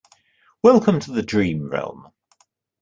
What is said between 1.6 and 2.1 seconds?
realm.